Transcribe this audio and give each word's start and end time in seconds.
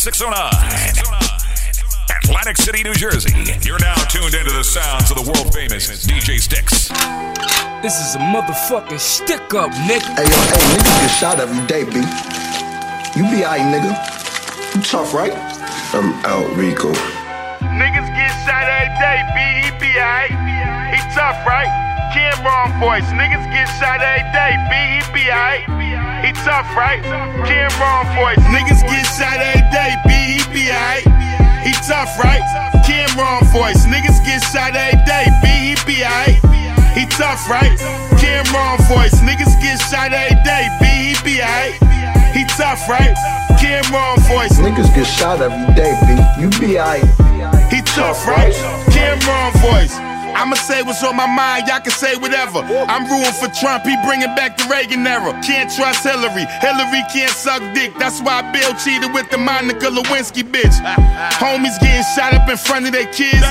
609. 0.00 0.32
Atlantic 2.24 2.56
City, 2.56 2.82
New 2.82 2.94
Jersey. 2.94 3.28
You're 3.60 3.78
now 3.84 3.92
tuned 4.08 4.32
into 4.32 4.48
the 4.48 4.64
sounds 4.64 5.10
of 5.12 5.20
the 5.20 5.28
world 5.28 5.52
famous 5.52 5.92
DJ 6.06 6.40
Stickz. 6.40 6.88
This 7.82 8.00
is 8.00 8.14
a 8.14 8.18
motherfucking 8.32 8.98
stick 8.98 9.52
up, 9.52 9.68
nigga. 9.84 10.08
Hey, 10.16 10.24
yo, 10.24 10.38
hey, 10.48 10.64
niggas 10.72 11.00
get 11.04 11.12
shot 11.20 11.36
every 11.38 11.60
day, 11.68 11.84
B. 11.84 12.00
You 13.12 13.28
be 13.28 13.44
aight, 13.44 13.68
nigga. 13.68 13.92
You 14.74 14.80
tough, 14.80 15.12
right? 15.12 15.36
I'm 15.92 16.16
out, 16.24 16.48
Rico. 16.56 16.96
Niggas 17.60 18.08
get 18.16 18.32
shot 18.48 18.64
every 18.72 18.96
day, 19.04 19.20
B, 19.36 19.68
he 19.68 19.70
be 19.84 19.92
aight. 20.00 20.32
He 20.96 21.00
tough, 21.12 21.44
right? 21.44 21.68
Camron 22.16 22.72
voice. 22.80 23.04
Niggas 23.12 23.44
get 23.52 23.68
shot 23.76 24.00
every 24.00 24.24
day, 24.32 24.56
B, 24.72 24.72
he 24.96 25.12
be 25.12 25.28
aight. 25.28 25.68
He 26.20 26.32
tough, 26.44 26.68
right? 26.76 27.00
Camron 27.48 28.04
voice. 28.12 28.44
Niggas 28.52 28.84
get 28.84 29.08
shot 29.16 29.40
every 29.40 29.64
day, 29.72 29.79
shot 34.52 34.74
every 34.74 34.98
day, 35.06 35.26
B, 35.42 35.46
he 35.46 35.74
be 35.86 36.02
aight. 36.02 36.42
He 36.94 37.06
tough, 37.06 37.48
right? 37.48 37.78
Camron 38.18 38.78
voice. 38.88 39.14
Niggas 39.22 39.54
get 39.62 39.78
shot 39.78 40.12
every 40.12 40.42
day, 40.42 40.66
B, 40.80 40.86
he 40.86 41.14
be 41.22 41.38
aight. 41.38 41.78
He 42.34 42.44
tough, 42.56 42.88
right? 42.88 43.14
Camron 43.58 44.18
voice. 44.26 44.58
Niggas 44.58 44.94
get 44.94 45.06
shot 45.06 45.40
every 45.40 45.74
day, 45.74 45.94
B. 46.06 46.18
You 46.40 46.48
be 46.58 46.78
aight. 46.78 47.06
He 47.70 47.82
tough, 47.82 48.26
right? 48.26 48.54
Camron 48.90 49.52
voice. 49.60 49.94
I'ma 50.34 50.56
say 50.56 50.82
what's 50.82 51.02
on 51.04 51.16
my 51.16 51.26
mind, 51.26 51.68
y'all 51.68 51.80
can 51.80 51.92
say 51.92 52.16
whatever. 52.16 52.60
I'm 52.88 53.04
rooting 53.10 53.34
for 53.34 53.52
Trump, 53.60 53.84
he 53.84 53.94
bringing 54.06 54.32
back 54.34 54.56
the 54.56 54.64
Reagan 54.70 55.06
era. 55.06 55.32
Can't 55.44 55.70
trust 55.70 56.02
Hillary, 56.02 56.46
Hillary 56.62 57.02
can't 57.12 57.30
suck 57.30 57.60
dick. 57.74 57.92
That's 57.98 58.22
why 58.22 58.40
Bill 58.50 58.72
cheated 58.74 59.12
with 59.12 59.28
the 59.30 59.38
Monica 59.38 59.86
Lewinsky 59.86 60.42
bitch. 60.42 60.74
Homies 61.36 61.78
getting 61.80 62.06
shot 62.16 62.32
up 62.32 62.48
in 62.48 62.56
front 62.56 62.86
of 62.86 62.92
their 62.92 63.12
kids. 63.12 63.44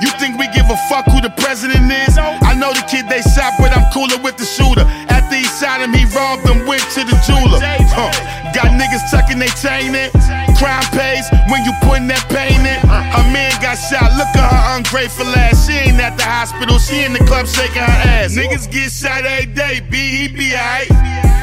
You 0.00 0.10
think 0.20 0.36
we 0.36 0.46
give 0.52 0.68
a 0.68 0.76
fuck 0.88 1.06
who 1.08 1.20
the 1.20 1.32
president 1.40 1.88
is? 1.88 2.18
I 2.18 2.52
know 2.52 2.72
the 2.72 2.84
kid 2.84 3.08
they 3.08 3.22
shot, 3.22 3.56
but 3.58 3.72
I'm 3.72 3.88
cooler 3.92 4.20
with 4.20 4.36
the 4.36 4.44
shooter. 4.44 4.84
After 5.08 5.36
he 5.36 5.44
shot 5.56 5.80
him, 5.80 5.92
he 5.92 6.04
robbed 6.12 6.44
them, 6.44 6.66
went 6.66 6.84
to 6.96 7.04
the 7.04 7.16
jeweler. 7.24 7.60
Huh. 7.96 8.12
Got 8.52 8.76
niggas 8.76 9.08
tucking 9.10 9.38
they 9.38 9.52
chain 9.56 9.96
in. 9.96 10.12
Crime 10.56 10.84
pays 10.92 11.28
when 11.48 11.64
you 11.64 11.72
putting 11.80 12.08
that 12.08 12.24
pain 12.28 12.60
in. 12.60 12.80
Her 12.88 13.26
man 13.32 13.52
got 13.60 13.76
shot, 13.76 14.12
look 14.16 14.28
at 14.36 14.44
her 14.44 14.76
ungrateful 14.76 15.28
ass. 15.32 15.66
She 15.66 15.72
ain't 15.72 16.00
at 16.00 16.16
the 16.16 16.24
hospital, 16.24 16.78
she 16.78 17.04
in 17.04 17.12
the 17.12 17.24
club 17.24 17.46
shaking 17.46 17.84
her 17.84 18.00
ass. 18.20 18.36
Niggas 18.36 18.70
get 18.70 18.92
shot 18.92 19.24
every 19.24 19.52
day, 19.52 19.80
B, 19.80 19.96
he 19.96 20.28
be 20.28 20.52
aight. 20.52 20.92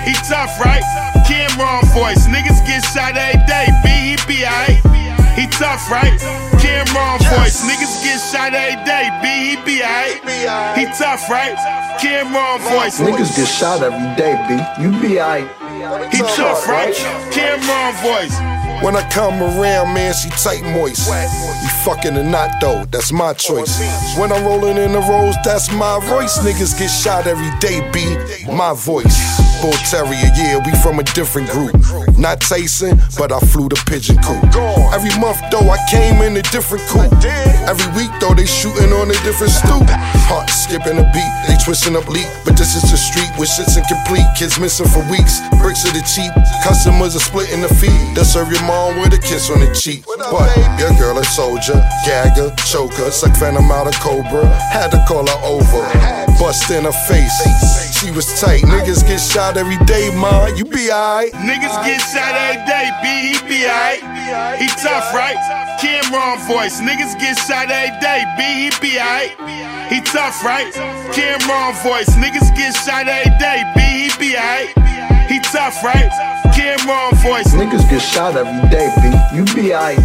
He 0.06 0.14
tough, 0.30 0.60
right? 0.62 0.84
Camron 1.26 1.86
voice. 1.94 2.28
Niggas 2.28 2.66
get 2.66 2.84
shot 2.86 3.18
every 3.18 3.42
day, 3.46 3.68
B, 3.82 3.90
he 3.90 4.16
be 4.30 4.46
aight. 4.46 4.82
He 5.34 5.48
tough, 5.48 5.90
right? 5.90 6.53
Camron 6.94 7.18
voice. 7.18 7.64
Niggas 7.64 8.04
get 8.04 8.20
shot 8.20 8.54
every 8.54 8.86
day, 8.86 9.10
B, 9.22 9.26
he 9.50 9.56
be 9.66 9.82
aight. 9.82 10.78
He 10.78 10.86
tough, 10.96 11.28
right? 11.28 11.56
Camron 12.00 12.60
voice. 12.70 13.00
Niggas 13.02 13.36
get 13.36 13.48
shot 13.48 13.82
every 13.82 14.16
day, 14.16 14.36
B. 14.48 14.54
You 14.82 14.92
be 15.02 15.16
aight. 15.16 15.50
He 16.12 16.20
tough, 16.20 16.68
right? 16.68 16.94
Camron 17.34 17.94
voice. 18.04 18.38
When 18.84 18.96
I 18.96 19.10
come 19.10 19.42
around, 19.42 19.96
man, 19.96 20.14
she 20.14 20.30
tight 20.30 20.62
moist. 20.64 21.08
You 21.08 21.70
fucking 21.84 22.16
or 22.16 22.24
not 22.24 22.62
though, 22.62 22.86
that's 22.86 23.12
my 23.12 23.34
choice. 23.34 23.80
When 24.18 24.32
I'm 24.32 24.46
rolling 24.46 24.78
in 24.78 24.92
the 24.92 25.00
rolls, 25.00 25.36
that's 25.44 25.72
my 25.72 26.00
voice. 26.06 26.38
Niggas 26.40 26.78
get 26.78 26.90
shot 26.90 27.26
every 27.26 27.50
day, 27.60 27.80
B. 27.92 28.06
My 28.54 28.74
voice. 28.74 29.43
Bull 29.62 29.74
Terrier, 29.90 30.32
yeah, 30.36 30.58
we 30.64 30.72
from 30.82 31.00
a 31.00 31.04
different 31.16 31.50
group. 31.50 31.74
Not 32.18 32.42
Tyson, 32.42 33.00
but 33.18 33.32
I 33.32 33.40
flew 33.40 33.70
the 33.70 33.80
pigeon 33.88 34.18
coop. 34.24 34.44
Every 34.94 35.14
month 35.20 35.40
though, 35.52 35.70
I 35.70 35.80
came 35.90 36.22
in 36.22 36.38
a 36.38 36.44
different 36.54 36.84
coupe. 36.88 37.12
Every 37.68 37.90
week 37.96 38.12
though, 38.20 38.34
they 38.34 38.46
shooting 38.46 38.92
on 38.94 39.10
a 39.10 39.18
different 39.24 39.54
stoop. 39.54 39.88
Heart 40.28 40.50
skipping 40.50 41.00
a 41.00 41.06
beat, 41.16 41.32
they 41.48 41.56
twisting 41.64 41.96
up 41.96 42.08
leak. 42.08 42.28
But 42.46 42.58
this 42.58 42.76
is 42.76 42.84
the 42.92 42.98
street 42.98 43.32
with 43.40 43.50
shit's 43.50 43.78
incomplete. 43.78 44.28
Kids 44.36 44.60
missing 44.60 44.88
for 44.88 45.04
weeks. 45.12 45.40
Bricks 45.62 45.88
are 45.88 45.96
the 45.96 46.04
cheap. 46.04 46.32
Customers 46.64 47.16
are 47.16 47.24
splitting 47.24 47.62
the 47.62 47.72
fee. 47.72 47.96
They 48.16 48.24
serve 48.24 48.52
your 48.52 48.64
mom 48.64 49.00
with 49.00 49.14
a 49.14 49.20
kiss 49.20 49.50
on 49.50 49.60
the 49.60 49.72
cheek. 49.74 50.04
But 50.08 50.52
your 50.80 50.92
girl 51.00 51.18
a 51.18 51.24
soldier, 51.24 51.80
gagger, 52.06 52.52
choker, 52.68 53.12
suck 53.12 53.36
venom 53.38 53.72
out 53.72 53.88
of 53.88 53.96
cobra. 54.00 54.48
Had 54.72 54.92
to 54.92 55.04
call 55.08 55.28
her 55.28 55.40
over. 55.44 55.84
Bust 56.40 56.72
in 56.72 56.84
her 56.84 56.98
face. 57.08 57.93
She 58.04 58.12
was 58.12 58.28
tight. 58.42 58.64
Niggas 58.64 59.08
get 59.08 59.22
shot 59.22 59.56
every 59.56 59.78
day, 59.86 60.12
ma. 60.14 60.48
You 60.48 60.66
be 60.66 60.92
alright. 60.92 61.32
Niggas 61.32 61.72
get 61.88 62.02
shot 62.12 62.36
every 62.36 62.60
day, 62.68 62.92
B, 63.00 63.32
he 63.32 63.40
be 63.48 63.64
alright. 63.64 64.60
He 64.60 64.68
tough, 64.76 65.14
right? 65.16 65.40
Camron 65.80 66.36
voice. 66.46 66.82
Niggas 66.82 67.18
get 67.18 67.38
shot 67.48 67.72
every 67.72 67.96
day, 68.04 68.28
B, 68.36 68.68
he 68.68 68.72
be 68.84 69.00
alright. 69.00 69.32
He 69.88 70.02
tough, 70.02 70.44
right? 70.44 70.68
Camron 71.16 71.82
voice. 71.82 72.10
Niggas 72.20 72.54
get 72.58 72.76
shot 72.76 73.08
every 73.08 73.32
day, 73.40 73.64
B, 73.74 73.80
he 73.80 74.12
be 74.20 74.36
alright. 74.36 74.68
He 75.32 75.40
tough, 75.40 75.82
right? 75.82 76.12
Camron 76.52 77.16
voice. 77.24 77.56
Niggas 77.56 77.90
get 77.90 78.02
shot 78.02 78.36
every 78.36 78.70
day, 78.70 78.92
B. 79.00 79.16
You 79.34 79.46
be 79.56 79.74
alright. 79.74 79.98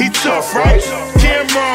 He 0.00 0.08
tough, 0.08 0.54
right? 0.54 0.80
Camron 1.20 1.74